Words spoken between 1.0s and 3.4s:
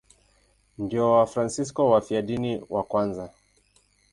Wafransisko wafiadini wa kwanza.